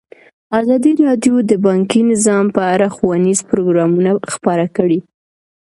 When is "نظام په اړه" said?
2.11-2.87